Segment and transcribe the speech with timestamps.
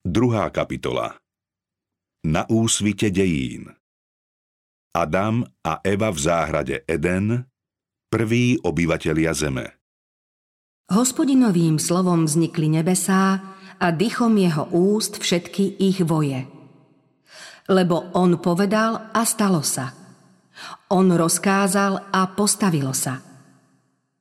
[0.00, 1.20] Druhá kapitola
[2.24, 3.68] Na úsvite dejín
[4.96, 7.44] Adam a Eva v záhrade Eden,
[8.08, 9.76] prví obyvatelia zeme.
[10.88, 13.44] Hospodinovým slovom vznikli nebesá
[13.76, 16.48] a dychom jeho úst všetky ich voje.
[17.68, 19.92] Lebo on povedal a stalo sa.
[20.88, 23.20] On rozkázal a postavilo sa.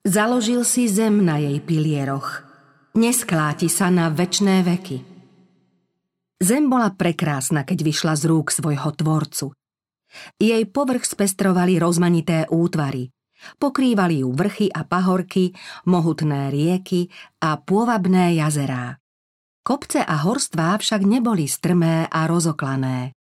[0.04, 2.44] Založil si zem na jej pilieroch.
[3.00, 5.09] Neskláti sa na večné veky.
[6.40, 9.52] Zem bola prekrásna, keď vyšla z rúk svojho tvorcu.
[10.40, 13.12] Jej povrch spestrovali rozmanité útvary.
[13.60, 15.56] Pokrývali ju vrchy a pahorky,
[15.88, 17.08] mohutné rieky
[17.44, 19.00] a pôvabné jazerá.
[19.64, 23.16] Kopce a horstvá však neboli strmé a rozoklané.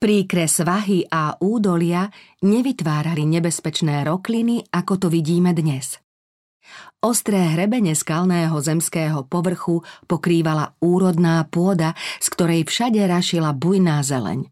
[0.00, 2.12] Príkre svahy a údolia
[2.44, 6.03] nevytvárali nebezpečné rokliny, ako to vidíme dnes.
[7.04, 14.48] Ostré hrebene skalného zemského povrchu pokrývala úrodná pôda, z ktorej všade rašila bujná zeleň.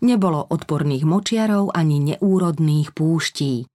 [0.00, 3.68] Nebolo odporných močiarov ani neúrodných púští.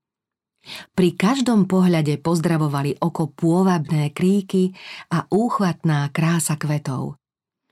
[0.91, 4.75] Pri každom pohľade pozdravovali oko pôvabné kríky
[5.13, 7.15] a úchvatná krása kvetov.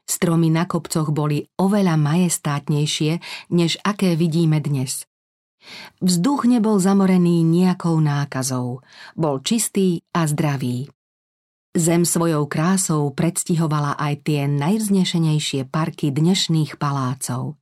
[0.08, 3.20] Stromy na kopcoch boli oveľa majestátnejšie,
[3.52, 5.04] než aké vidíme dnes.
[6.00, 8.86] Vzduch nebol zamorený nejakou nákazou,
[9.18, 10.88] bol čistý a zdravý.
[11.78, 17.60] Zem svojou krásou predstihovala aj tie najvznešenejšie parky dnešných palácov.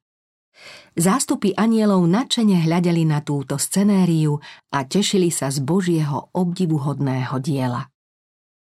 [0.95, 4.39] Zástupy anielov nadšene hľadeli na túto scenériu
[4.71, 7.91] a tešili sa z Božieho obdivuhodného diela.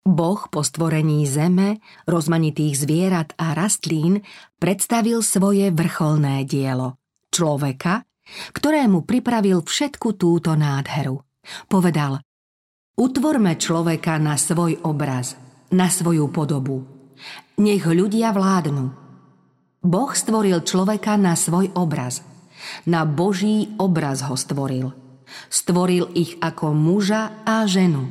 [0.08, 4.24] Boh po stvorení zeme, rozmanitých zvierat a rastlín
[4.56, 6.96] predstavil svoje vrcholné dielo–
[7.36, 8.07] človeka,
[8.52, 11.20] ktorému pripravil všetku túto nádheru.
[11.66, 12.20] Povedal,
[12.98, 15.36] utvorme človeka na svoj obraz,
[15.72, 16.84] na svoju podobu.
[17.58, 18.84] Nech ľudia vládnu.
[19.82, 22.22] Boh stvoril človeka na svoj obraz.
[22.84, 24.90] Na Boží obraz ho stvoril.
[25.48, 28.10] Stvoril ich ako muža a ženu.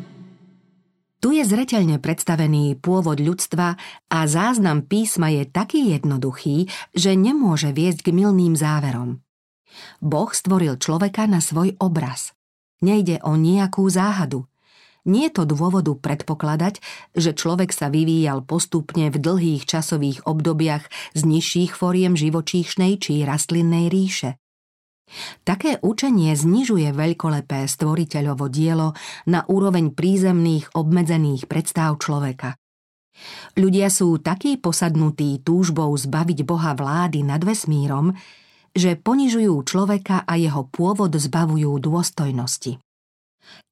[1.17, 3.73] Tu je zreteľne predstavený pôvod ľudstva
[4.05, 9.25] a záznam písma je taký jednoduchý, že nemôže viesť k milným záverom.
[10.01, 12.33] Boh stvoril človeka na svoj obraz.
[12.81, 14.45] Nejde o nejakú záhadu.
[15.07, 16.83] Nie je to dôvodu predpokladať,
[17.15, 20.83] že človek sa vyvíjal postupne v dlhých časových obdobiach
[21.15, 24.35] z nižších foriem živočíšnej či rastlinnej ríše.
[25.47, 28.91] Také učenie znižuje veľkolepé stvoriteľovo dielo
[29.23, 32.59] na úroveň prízemných obmedzených predstav človeka.
[33.55, 38.13] Ľudia sú takí posadnutí túžbou zbaviť Boha vlády nad vesmírom,
[38.77, 42.77] že ponižujú človeka a jeho pôvod zbavujú dôstojnosti.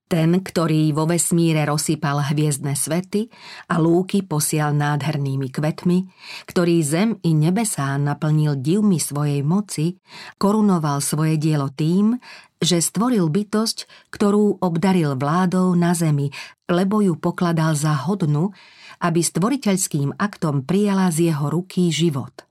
[0.06, 3.26] Ten, ktorý vo vesmíre rozsypal hviezdne svety
[3.74, 6.06] a lúky posial nádhernými kvetmi,
[6.46, 9.98] ktorý zem i nebesá naplnil divmi svojej moci,
[10.38, 12.22] korunoval svoje dielo tým,
[12.62, 16.30] že stvoril bytosť, ktorú obdaril vládou na zemi,
[16.70, 18.54] lebo ju pokladal za hodnu,
[19.02, 22.46] aby stvoriteľským aktom prijala z jeho ruky život.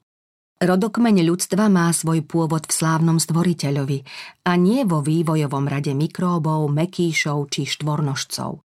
[0.64, 4.00] Rodokmeň ľudstva má svoj pôvod v slávnom stvoriteľovi
[4.48, 8.64] a nie vo vývojovom rade mikróbov, mekýšov či štvornožcov.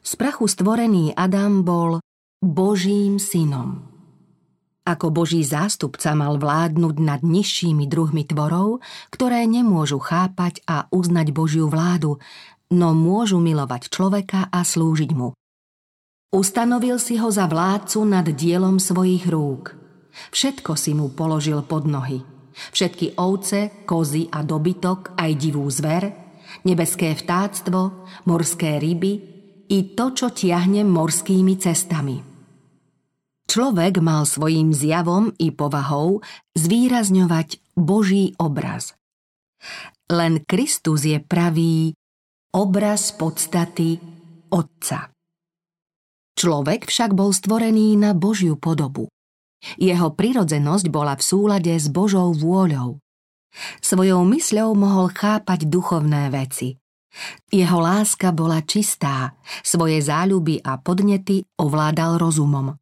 [0.00, 2.00] Z prachu stvorený Adam bol
[2.40, 3.84] Božím synom.
[4.88, 8.80] Ako Boží zástupca mal vládnuť nad nižšími druhmi tvorov,
[9.12, 12.24] ktoré nemôžu chápať a uznať Božiu vládu,
[12.72, 15.36] no môžu milovať človeka a slúžiť mu.
[16.32, 19.76] Ustanovil si ho za vládcu nad dielom svojich rúk–
[20.32, 22.20] Všetko si mu položil pod nohy.
[22.52, 26.12] Všetky ovce, kozy a dobytok, aj divú zver,
[26.68, 29.12] nebeské vtáctvo, morské ryby
[29.72, 32.20] i to, čo tiahne morskými cestami.
[33.48, 36.24] Človek mal svojím zjavom i povahou
[36.56, 38.96] zvýrazňovať Boží obraz.
[40.08, 41.92] Len Kristus je pravý
[42.52, 44.00] obraz podstaty
[44.52, 45.12] Otca.
[46.32, 49.11] Človek však bol stvorený na Božiu podobu.
[49.78, 52.98] Jeho prirodzenosť bola v súlade s Božou vôľou.
[53.78, 56.74] Svojou mysľou mohol chápať duchovné veci.
[57.52, 62.80] Jeho láska bola čistá, svoje záľuby a podnety ovládal rozumom.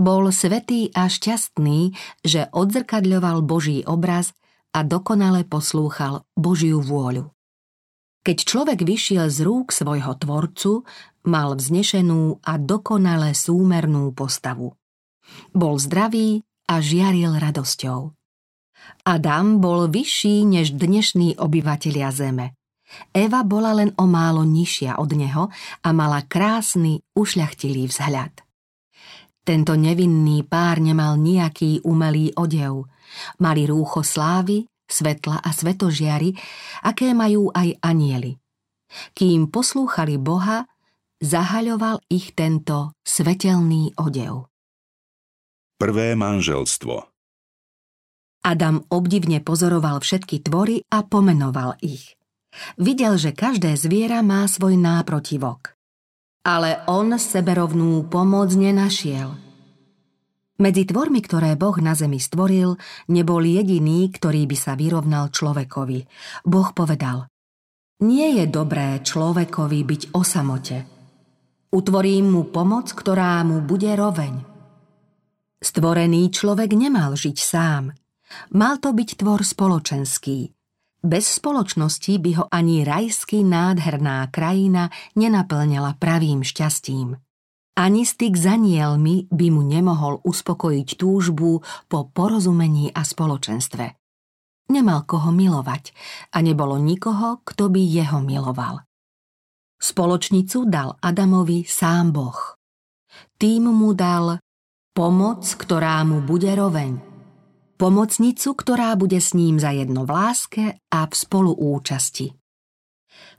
[0.00, 1.92] Bol svetý a šťastný,
[2.24, 4.32] že odzrkadľoval Boží obraz
[4.72, 7.28] a dokonale poslúchal Božiu vôľu.
[8.22, 10.86] Keď človek vyšiel z rúk svojho tvorcu,
[11.26, 14.78] mal vznešenú a dokonale súmernú postavu.
[15.52, 18.12] Bol zdravý a žiaril radosťou.
[19.06, 22.58] Adam bol vyšší než dnešní obyvatelia Zeme.
[23.14, 25.48] Eva bola len o málo nižšia od neho
[25.80, 28.44] a mala krásny, ušľachtilý vzhľad.
[29.42, 32.86] Tento nevinný pár nemal nejaký umelý odev.
[33.42, 36.36] Mali rúcho slávy, svetla a svetožiary,
[36.86, 38.38] aké majú aj anieli.
[39.16, 40.68] Kým poslúchali Boha,
[41.18, 44.51] zahaľoval ich tento svetelný odev.
[45.82, 47.10] Prvé manželstvo
[48.46, 52.14] Adam obdivne pozoroval všetky tvory a pomenoval ich.
[52.78, 55.74] Videl, že každé zviera má svoj náprotivok.
[56.46, 59.34] Ale on seberovnú pomoc nenašiel.
[60.62, 62.78] Medzi tvormi, ktoré Boh na zemi stvoril,
[63.10, 66.06] nebol jediný, ktorý by sa vyrovnal človekovi.
[66.46, 67.26] Boh povedal,
[68.06, 70.78] nie je dobré človekovi byť o samote.
[71.74, 74.51] Utvorím mu pomoc, ktorá mu bude roveň.
[75.62, 77.94] Stvorený človek nemal žiť sám.
[78.58, 80.38] Mal to byť tvor spoločenský–
[81.02, 84.86] bez spoločnosti by ho ani rajský nádherná krajina
[85.18, 87.18] nenaplňala pravým šťastím.
[87.74, 91.58] Ani styk s anielmi by mu nemohol uspokojiť túžbu
[91.90, 93.98] po porozumení a spoločenstve.
[94.70, 95.90] Nemal koho milovať
[96.30, 98.86] a nebolo nikoho, kto by jeho miloval.
[99.82, 102.38] Spoločnicu dal Adamovi sám Boh.
[103.42, 104.38] Tým mu dal
[104.92, 107.00] pomoc, ktorá mu bude roveň–
[107.82, 112.30] pomocnicu, ktorá bude s ním za jedno v láske a v spoluúčasti.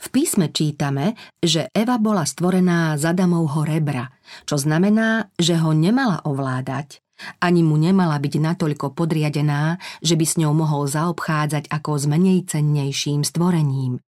[0.03, 4.11] V písme čítame, že Eva bola stvorená z Adamovho rebra,
[4.43, 6.99] čo znamená, že ho nemala ovládať,
[7.39, 12.43] ani mu nemala byť natoľko podriadená, že by s ňou mohol zaobchádzať ako s menej
[12.43, 14.03] cennejším stvorením.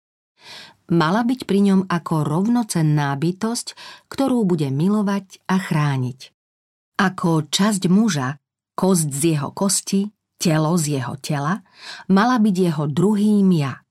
[0.90, 3.78] Mala byť pri ňom ako rovnocenná bytosť,
[4.10, 6.33] ktorú bude milovať a chrániť.
[6.94, 8.38] Ako časť muža,
[8.78, 10.06] kosť z jeho kosti,
[10.38, 11.62] telo z jeho tela,
[12.10, 13.82] mala byť jeho druhým ja.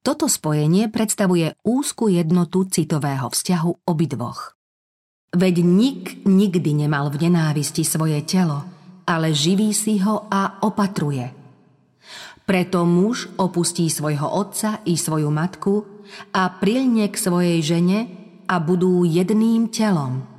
[0.00, 4.56] Toto spojenie predstavuje úzku jednotu citového vzťahu obidvoch.
[5.36, 8.64] Veď nik nikdy nemal v nenávisti svoje telo,
[9.04, 11.36] ale živí si ho a opatruje.
[12.48, 15.84] Preto muž opustí svojho otca i svoju matku
[16.32, 17.98] a prilne k svojej žene
[18.48, 20.29] a budú jedným telom.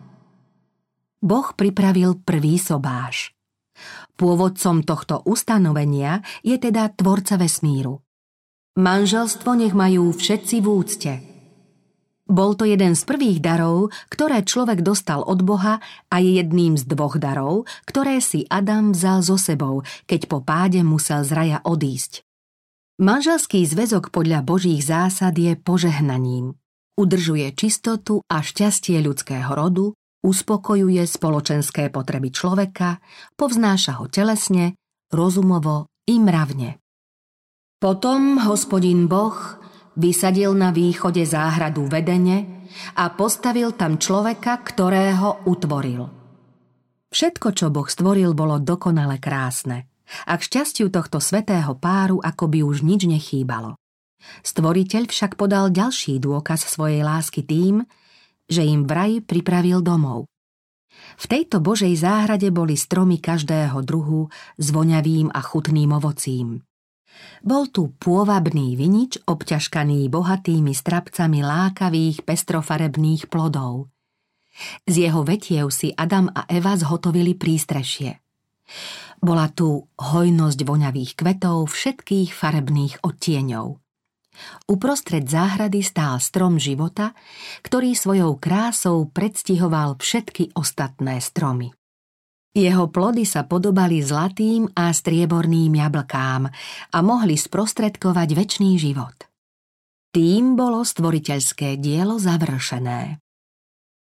[1.21, 3.37] Boh pripravil prvý sobáš.
[4.17, 8.01] Pôvodcom tohto ustanovenia je teda tvorca vesmíru.
[8.77, 11.13] Manželstvo nech majú všetci v úcte.
[12.31, 16.87] Bol to jeden z prvých darov, ktoré človek dostal od Boha a je jedným z
[16.87, 22.23] dvoch darov, ktoré si Adam vzal so sebou, keď po páde musel z raja odísť.
[23.03, 26.55] Manželský zväzok podľa Božích zásad je požehnaním.
[26.95, 29.91] Udržuje čistotu a šťastie ľudského rodu,
[30.21, 33.01] uspokojuje spoločenské potreby človeka,
[33.35, 34.77] povznáša ho telesne,
[35.09, 36.77] rozumovo i mravne.
[37.81, 39.35] Potom hospodin Boh
[39.97, 46.07] vysadil na východe záhradu vedene a postavil tam človeka, ktorého utvoril.
[47.11, 49.91] Všetko, čo Boh stvoril, bolo dokonale krásne
[50.27, 53.75] a k šťastiu tohto svetého páru ako by už nič nechýbalo.
[54.45, 57.83] Stvoriteľ však podal ďalší dôkaz svojej lásky tým,
[58.51, 60.27] že im vraj pripravil domov.
[61.15, 64.27] V tejto Božej záhrade boli stromy každého druhu
[64.59, 66.67] s voňavým a chutným ovocím.
[67.43, 73.91] Bol tu pôvabný vinič obťažkaný bohatými strapcami lákavých pestrofarebných plodov.
[74.83, 78.19] Z jeho vetiev si Adam a Eva zhotovili prístrešie.
[79.21, 83.67] Bola tu hojnosť voňavých kvetov všetkých farebných odtieňov.
[84.67, 87.11] Uprostred záhrady stál strom života,
[87.61, 91.71] ktorý svojou krásou predstihoval všetky ostatné stromy.
[92.51, 96.51] Jeho plody sa podobali zlatým a strieborným jablkám
[96.91, 99.15] a mohli sprostredkovať väčší život.
[100.11, 103.23] Tým bolo stvoriteľské dielo završené.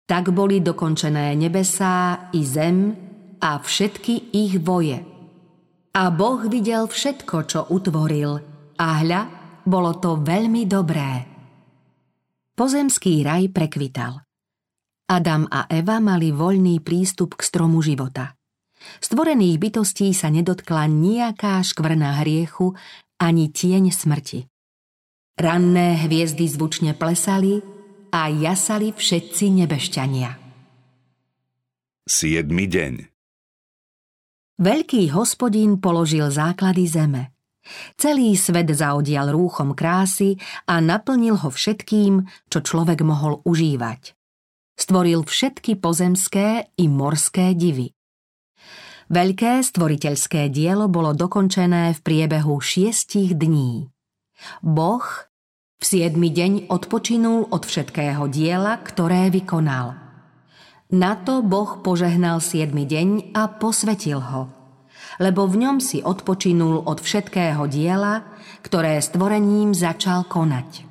[0.07, 2.95] Tak boli dokončené nebesá i zem
[3.43, 5.03] a všetky ich voje.
[5.91, 8.39] A Boh videl všetko, čo utvoril,
[8.79, 9.21] a hľa,
[9.67, 11.27] bolo to veľmi dobré.
[12.55, 14.23] Pozemský raj prekvital.
[15.11, 18.33] Adam a Eva mali voľný prístup k stromu života.
[19.03, 22.73] Stvorených bytostí sa nedotkla nejaká škvrná hriechu
[23.19, 24.47] ani tieň smrti.
[25.37, 27.61] Ranné hviezdy zvučne plesali
[28.09, 30.29] a jasali všetci nebešťania.
[32.07, 32.47] 7.
[32.47, 32.93] deň
[34.57, 37.23] Veľký hospodín položil základy zeme–
[37.95, 44.17] Celý svet zaodial rúchom krásy a naplnil ho všetkým, čo človek mohol užívať.
[44.77, 47.97] Stvoril všetky pozemské i morské divy.
[49.07, 53.87] Veľké stvoriteľské dielo bolo dokončené v priebehu šiestich dní.
[54.59, 55.05] Boh
[55.77, 59.95] v siedmy deň odpočinul od všetkého diela, ktoré vykonal.
[60.91, 64.49] Na to Boh požehnal siedmy deň a posvetil ho,
[65.17, 70.85] lebo v ňom si odpočinul od všetkého diela, ktoré stvorením začal konať.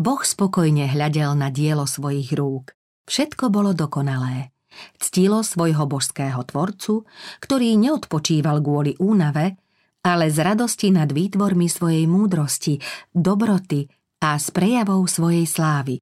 [0.00, 2.72] Boh spokojne hľadel na dielo svojich rúk.
[3.04, 4.54] Všetko bolo dokonalé.
[4.96, 7.04] Ctilo svojho božského tvorcu,
[7.42, 9.60] ktorý neodpočíval kvôli únave,
[10.00, 12.80] ale z radosti nad výtvormi svojej múdrosti,
[13.12, 13.90] dobroty
[14.24, 16.00] a s prejavou svojej slávy.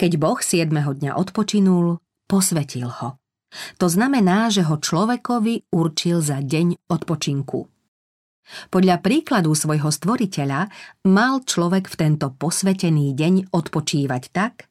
[0.00, 3.19] Keď Boh siedmeho dňa odpočinul, posvetil ho.
[3.82, 7.66] To znamená, že ho človekovi určil za deň odpočinku.
[8.70, 10.70] Podľa príkladu svojho stvoriteľa
[11.06, 14.66] mal človek v tento posvetený deň odpočívať tak,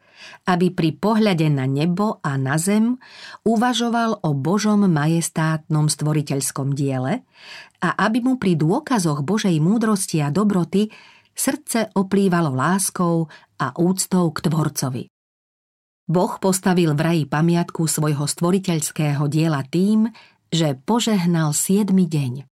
[0.52, 3.00] aby pri pohľade na nebo a na zem
[3.48, 7.24] uvažoval o Božom majestátnom stvoriteľskom diele
[7.80, 10.92] a aby mu pri dôkazoch Božej múdrosti a dobroty
[11.32, 13.32] srdce oplývalo láskou
[13.64, 15.19] a úctou k Tvorcovi.
[16.10, 20.10] Boh postavil v raji pamiatku svojho stvoriteľského diela tým,
[20.50, 22.50] že požehnal siedmy deň.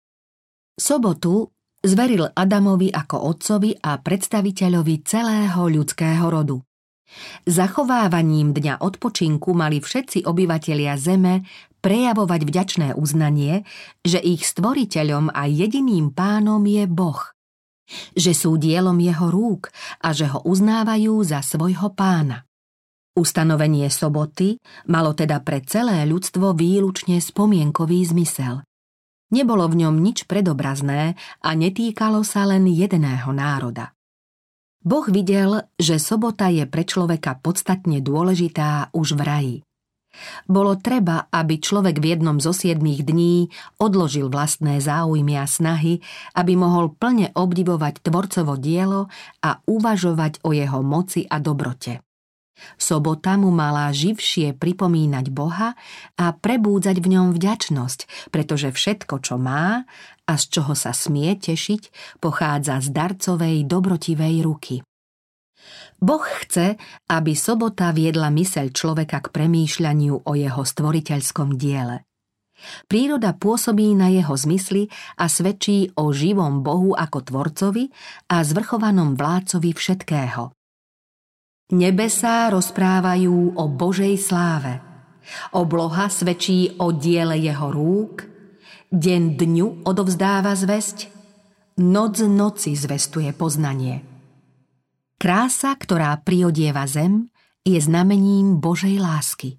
[0.74, 1.54] Sobotu
[1.86, 6.58] zveril Adamovi ako otcovi a predstaviteľovi celého ľudského rodu.
[7.46, 11.46] Zachovávaním dňa odpočinku mali všetci obyvatelia Zeme
[11.78, 13.70] prejavovať vďačné uznanie,
[14.02, 17.22] že ich stvoriteľom a jediným pánom je Boh,
[18.18, 19.70] že sú dielom jeho rúk
[20.02, 22.50] a že ho uznávajú za svojho pána.
[23.14, 24.58] Ustanovenie soboty
[24.90, 28.66] malo teda pre celé ľudstvo výlučne spomienkový zmysel.
[29.30, 33.94] Nebolo v ňom nič predobrazné a netýkalo sa len jedného národa.
[34.82, 39.58] Boh videl, že sobota je pre človeka podstatne dôležitá už v raji.
[40.46, 43.50] Bolo treba, aby človek v jednom zo siedmých dní
[43.82, 46.02] odložil vlastné záujmy a snahy,
[46.38, 49.10] aby mohol plne obdivovať tvorcovo dielo
[49.42, 52.02] a uvažovať o jeho moci a dobrote.
[52.78, 55.74] Sobota mu mala živšie pripomínať Boha
[56.16, 59.84] a prebúdzať v ňom vďačnosť, pretože všetko, čo má
[60.24, 64.76] a z čoho sa smie tešiť, pochádza z darcovej dobrotivej ruky.
[66.04, 66.76] Boh chce,
[67.08, 72.04] aby sobota viedla myseľ človeka k premýšľaniu o jeho stvoriteľskom diele.
[72.88, 74.88] Príroda pôsobí na jeho zmysly
[75.20, 77.92] a svedčí o živom Bohu ako tvorcovi
[78.32, 80.52] a zvrchovanom vládcovi všetkého.
[81.74, 84.78] Nebesá rozprávajú o Božej sláve.
[85.58, 88.30] Obloha svedčí o diele jeho rúk,
[88.94, 91.10] deň dňu odovzdáva zväzť,
[91.82, 94.06] noc noci zvestuje poznanie.
[95.18, 97.34] Krása, ktorá priodieva zem,
[97.66, 99.58] je znamením Božej lásky.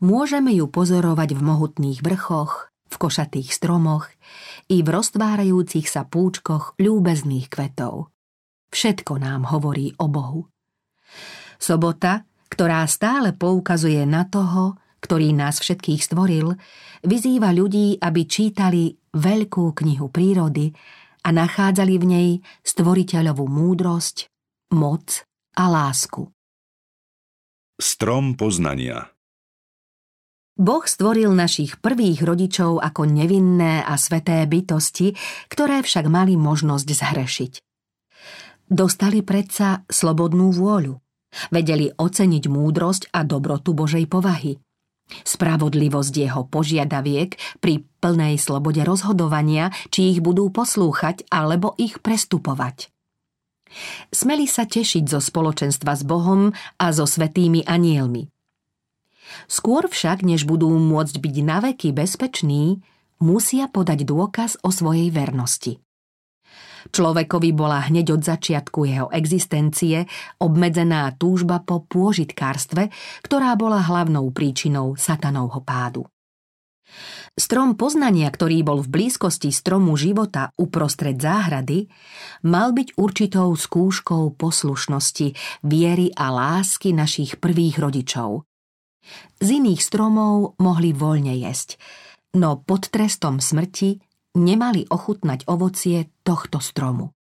[0.00, 4.08] Môžeme ju pozorovať v mohutných vrchoch, v košatých stromoch
[4.72, 8.08] i v roztvárajúcich sa púčkoch ľúbezných kvetov.
[8.72, 10.53] Všetko nám hovorí o Bohu.
[11.58, 16.56] Sobota, ktorá stále poukazuje na toho, ktorý nás všetkých stvoril,
[17.04, 20.72] vyzýva ľudí, aby čítali veľkú knihu prírody
[21.24, 22.28] a nachádzali v nej
[22.64, 24.32] stvoriteľovú múdrosť,
[24.72, 25.28] moc
[25.60, 26.24] a lásku.
[27.76, 29.14] Strom poznania
[30.54, 35.10] Boh stvoril našich prvých rodičov ako nevinné a sveté bytosti,
[35.50, 37.52] ktoré však mali možnosť zhrešiť.
[38.70, 41.03] Dostali predsa slobodnú vôľu.
[41.50, 44.58] Vedeli oceniť múdrosť a dobrotu Božej povahy.
[45.04, 52.88] Spravodlivosť jeho požiadaviek pri plnej slobode rozhodovania, či ich budú poslúchať alebo ich prestupovať.
[54.14, 58.30] Smeli sa tešiť zo spoločenstva s Bohom a so svetými anielmi.
[59.50, 62.84] Skôr však, než budú môcť byť naveky bezpeční,
[63.18, 65.80] musia podať dôkaz o svojej vernosti.
[66.92, 70.04] Človekovi bola hneď od začiatku jeho existencie
[70.42, 72.92] obmedzená túžba po pôžitkárstve,
[73.24, 76.04] ktorá bola hlavnou príčinou satanovho pádu.
[77.34, 81.90] Strom poznania, ktorý bol v blízkosti stromu života uprostred záhrady,
[82.46, 85.34] mal byť určitou skúškou poslušnosti,
[85.66, 88.46] viery a lásky našich prvých rodičov.
[89.42, 91.76] Z iných stromov mohli voľne jesť,
[92.38, 93.98] no pod trestom smrti
[94.34, 97.14] nemali ochutnať ovocie tohto stromu.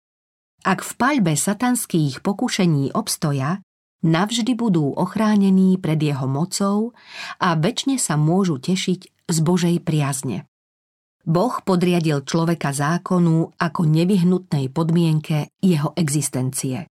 [0.62, 3.60] Ak v paľbe satanských pokušení obstoja,
[4.02, 6.94] navždy budú ochránení pred jeho mocou
[7.38, 10.46] a väčšine sa môžu tešiť z Božej priazne.
[11.22, 16.90] Boh podriadil človeka zákonu ako nevyhnutnej podmienke jeho existencie.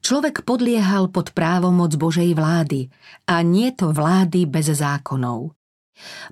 [0.00, 2.88] Človek podliehal pod právomoc Božej vlády
[3.28, 5.52] a nie to vlády bez zákonov.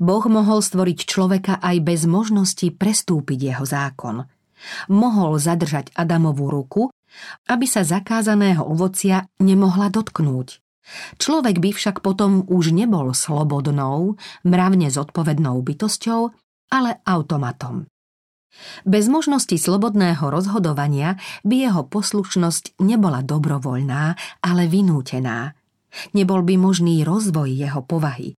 [0.00, 4.24] Boh mohol stvoriť človeka aj bez možnosti prestúpiť jeho zákon.
[4.90, 6.82] Mohol zadržať Adamovú ruku,
[7.46, 10.60] aby sa zakázaného ovocia nemohla dotknúť.
[11.20, 16.32] Človek by však potom už nebol slobodnou, mravne zodpovednou bytosťou,
[16.72, 17.84] ale automatom.
[18.88, 25.54] Bez možnosti slobodného rozhodovania by jeho poslušnosť nebola dobrovoľná, ale vynútená.
[26.16, 28.34] Nebol by možný rozvoj jeho povahy.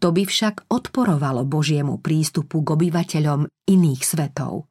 [0.00, 4.70] To by však odporovalo Božiemu prístupu k obyvateľom iných svetov.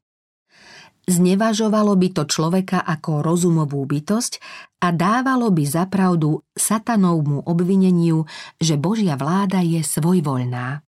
[1.06, 4.42] Znevažovalo by to človeka ako rozumovú bytosť
[4.82, 8.26] a dávalo by zapravdu satanovmu obvineniu,
[8.58, 10.82] že Božia vláda je svojvoľná.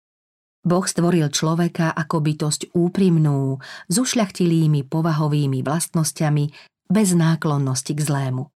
[0.64, 3.58] Boh stvoril človeka ako bytosť úprimnú,
[3.90, 6.44] s ušľachtilými povahovými vlastnosťami,
[6.88, 8.53] bez náklonnosti k zlému.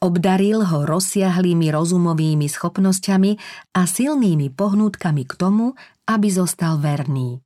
[0.00, 3.32] Obdaril ho rozsiahlými rozumovými schopnosťami
[3.76, 5.76] a silnými pohnutkami k tomu,
[6.08, 7.40] aby zostal verný.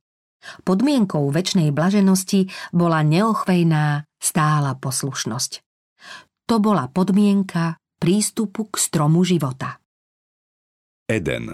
[0.65, 5.51] Podmienkou väčšnej blaženosti bola neochvejná, stála poslušnosť.
[6.49, 9.77] To bola podmienka prístupu k stromu života.
[11.05, 11.53] Eden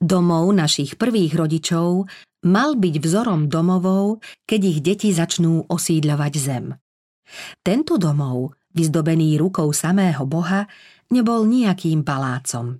[0.00, 2.08] Domov našich prvých rodičov
[2.48, 6.64] mal byť vzorom domovov, keď ich deti začnú osídľovať zem.
[7.60, 10.66] Tento domov, vyzdobený rukou samého Boha,
[11.10, 12.78] nebol nejakým palácom.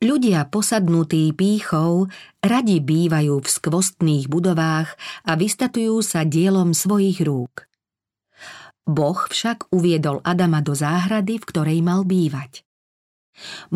[0.00, 2.08] Ľudia posadnutí pýchou
[2.40, 4.96] radi bývajú v skvostných budovách
[5.28, 7.68] a vystatujú sa dielom svojich rúk.
[8.88, 12.64] Boh však uviedol Adama do záhrady, v ktorej mal bývať.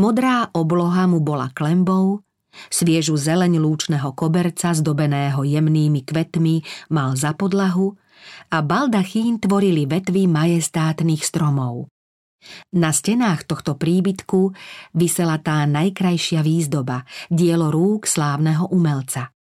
[0.01, 2.25] Modrá obloha mu bola klembou,
[2.71, 6.63] Sviežu zeleň lúčneho koberca zdobeného jemnými kvetmi
[6.95, 7.99] mal za podlahu
[8.51, 11.89] a baldachín tvorili vetvy majestátnych stromov.
[12.77, 14.53] Na stenách tohto príbytku
[14.93, 19.33] vysela tá najkrajšia výzdoba, dielo rúk slávneho umelca.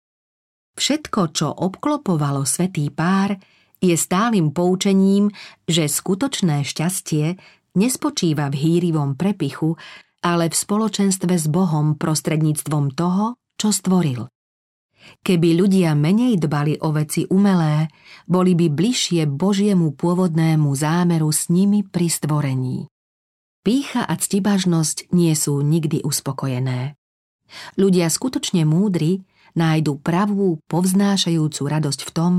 [0.78, 3.36] Všetko, čo obklopovalo svetý pár,
[3.82, 5.28] je stálym poučením,
[5.66, 7.36] že skutočné šťastie
[7.74, 9.76] nespočíva v hýrivom prepichu,
[10.22, 14.31] ale v spoločenstve s Bohom prostredníctvom toho, čo stvoril.
[15.22, 17.90] Keby ľudia menej dbali o veci umelé,
[18.26, 22.86] boli by bližšie Božiemu pôvodnému zámeru s nimi pri stvorení.
[23.62, 26.98] Pícha a ctibažnosť nie sú nikdy uspokojené.
[27.78, 29.22] Ľudia skutočne múdri
[29.54, 32.34] nájdu pravú, povznášajúcu radosť v tom,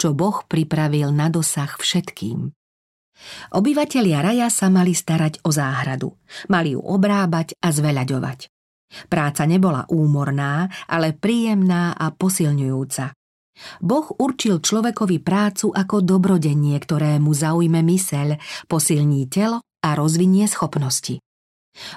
[0.00, 2.52] čo Boh pripravil na dosah všetkým.
[3.56, 6.12] Obyvatelia raja sa mali starať o záhradu.
[6.52, 8.52] Mali ju obrábať a zveľaďovať.
[9.10, 13.12] Práca nebola úmorná, ale príjemná a posilňujúca.
[13.80, 18.36] Boh určil človekovi prácu ako dobrodenie, ktoré mu zaujme myseľ,
[18.68, 21.18] posilní telo a rozvinie schopnosti.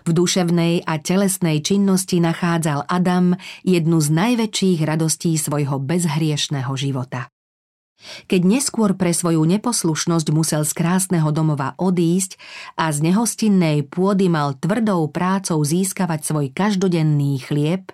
[0.04, 7.32] V duševnej a telesnej činnosti nachádzal Adam jednu z najväčších radostí svojho bezhriešného života.
[8.00, 12.40] Keď neskôr pre svoju neposlušnosť musel z krásneho domova odísť
[12.80, 17.92] a z nehostinnej pôdy mal tvrdou prácou získavať svoj každodenný chlieb,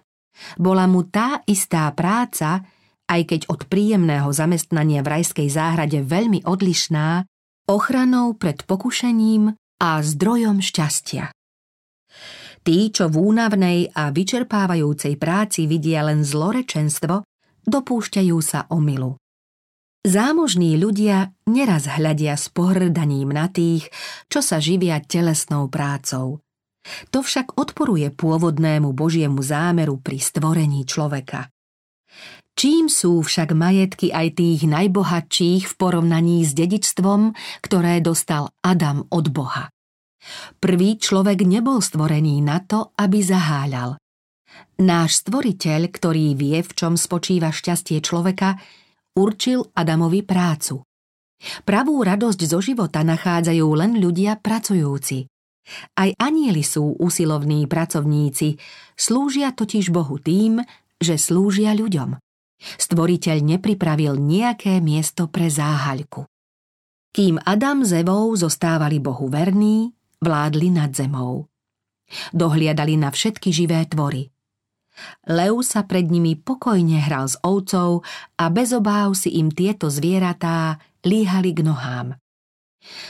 [0.62, 2.62] bola mu tá istá práca,
[3.10, 7.26] aj keď od príjemného zamestnania v rajskej záhrade veľmi odlišná,
[7.66, 11.34] ochranou pred pokušením a zdrojom šťastia.
[12.66, 17.22] Tí, čo v únavnej a vyčerpávajúcej práci vidia len zlorečenstvo,
[17.66, 19.18] dopúšťajú sa omilu.
[20.06, 23.90] Zámožní ľudia neraz hľadia s pohrdaním na tých,
[24.30, 26.46] čo sa živia telesnou prácou.
[27.10, 31.50] To však odporuje pôvodnému Božiemu zámeru pri stvorení človeka.
[32.54, 37.34] Čím sú však majetky aj tých najbohatších v porovnaní s dedičstvom,
[37.66, 39.74] ktoré dostal Adam od Boha?
[40.62, 43.98] Prvý človek nebol stvorený na to, aby zaháľal.
[44.78, 48.62] Náš stvoriteľ, ktorý vie, v čom spočíva šťastie človeka,
[49.16, 50.84] určil Adamovi prácu.
[51.64, 55.28] Pravú radosť zo života nachádzajú len ľudia pracujúci.
[55.98, 58.56] Aj anieli sú usilovní pracovníci,
[58.94, 60.62] slúžia totiž Bohu tým,
[61.02, 62.22] že slúžia ľuďom.
[62.56, 66.24] Stvoriteľ nepripravil nejaké miesto pre záhaľku.
[67.12, 71.48] Kým Adam s Evou zostávali Bohu verní, vládli nad zemou.
[72.32, 74.35] Dohliadali na všetky živé tvory.
[75.28, 78.06] Lev sa pred nimi pokojne hral s ovcov
[78.40, 82.16] a bez obáv si im tieto zvieratá líhali k nohám.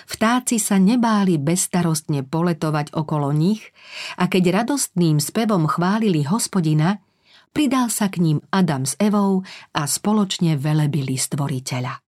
[0.08, 3.76] Vtáci sa nebáli bezstarostne poletovať okolo nich
[4.16, 7.04] a keď radostným spevom chválili hospodina,
[7.52, 9.44] pridal sa k ním Adam s Evou
[9.76, 12.00] a spoločne velebili stvoriteľa.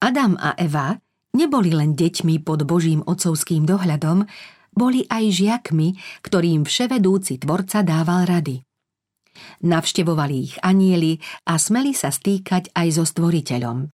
[0.00, 0.96] Adam a Eva
[1.36, 4.24] neboli len deťmi pod Božím otcovským dohľadom,
[4.72, 8.67] boli aj žiakmi, ktorým vševedúci tvorca dával rady.
[9.64, 13.90] Navštevovali ich anieli a smeli sa stýkať aj so stvoriteľom.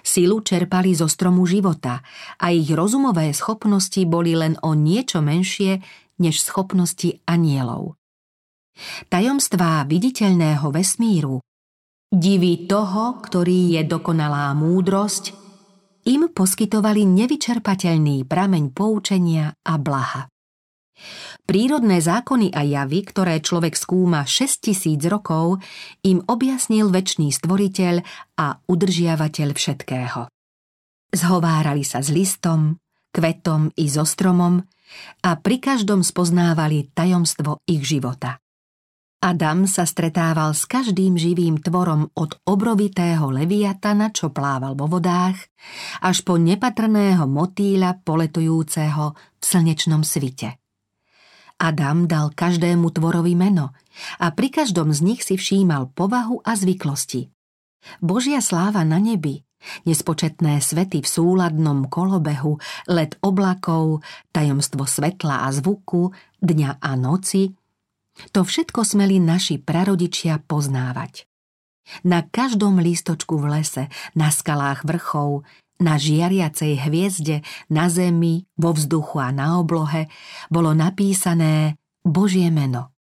[0.00, 2.00] Silu čerpali zo stromu života
[2.40, 5.84] a ich rozumové schopnosti boli len o niečo menšie
[6.24, 8.00] než schopnosti anielov.
[9.06, 11.38] Tajomstvá viditeľného vesmíru,
[12.10, 15.34] divy toho, ktorý je dokonalá múdrosť,
[16.10, 20.33] im poskytovali nevyčerpateľný prameň poučenia a blaha.
[21.44, 25.60] Prírodné zákony a javy, ktoré človek skúma 6000 rokov,
[26.06, 27.94] im objasnil väčší stvoriteľ
[28.40, 30.20] a udržiavateľ všetkého.
[31.14, 32.80] Zhovárali sa s listom,
[33.14, 34.58] kvetom i so stromom
[35.22, 38.42] a pri každom spoznávali tajomstvo ich života.
[39.24, 45.40] Adam sa stretával s každým živým tvorom od obrovitého leviatana, čo plával vo vodách,
[46.04, 50.60] až po nepatrného motýľa poletujúceho v slnečnom svite.
[51.60, 53.72] Adam dal každému tvorovi meno
[54.18, 57.30] a pri každom z nich si všímal povahu a zvyklosti.
[58.00, 59.44] Božia sláva na nebi,
[59.84, 62.58] nespočetné svety v súladnom kolobehu,
[62.90, 67.50] let oblakov, tajomstvo svetla a zvuku, dňa a noci–
[68.30, 71.26] to všetko smeli naši prarodičia poznávať.
[72.00, 73.84] Na každom lístočku v lese,
[74.16, 75.44] na skalách vrchov,
[75.82, 80.06] na žiariacej hviezde, na zemi, vo vzduchu a na oblohe
[80.52, 82.94] bolo napísané Božie meno.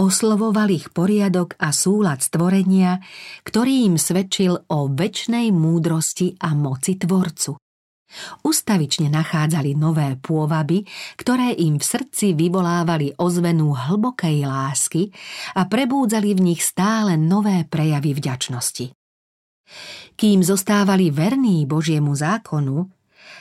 [0.00, 3.04] Oslovoval ich poriadok a súlad stvorenia,
[3.44, 7.60] ktorý im svedčil o väčšnej múdrosti a moci Tvorcu.
[8.42, 10.82] Ustavične nachádzali nové pôvaby,
[11.14, 15.14] ktoré im v srdci vyvolávali ozvenu hlbokej lásky
[15.54, 18.99] a prebúdzali v nich stále nové prejavy vďačnosti.
[20.16, 22.90] Kým zostávali verní Božiemu zákonu,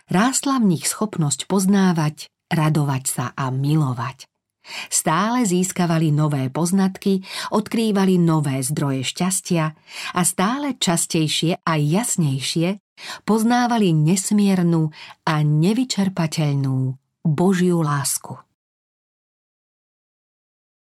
[0.10, 4.26] rástla v nich schopnosť poznávať, radovať sa a milovať.
[4.90, 9.66] Stále získavali nové poznatky, odkrývali nové zdroje šťastia
[10.14, 12.78] a stále častejšie a jasnejšie
[13.24, 14.92] poznávali nesmiernu
[15.26, 16.78] a nevyčerpateľnú
[17.26, 18.49] Božiu lásku.